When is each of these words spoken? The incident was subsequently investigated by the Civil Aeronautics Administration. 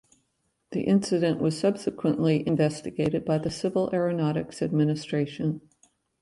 The 0.71 0.81
incident 0.81 1.39
was 1.39 1.59
subsequently 1.59 2.43
investigated 2.47 3.23
by 3.23 3.37
the 3.37 3.51
Civil 3.51 3.91
Aeronautics 3.93 4.63
Administration. 4.63 5.61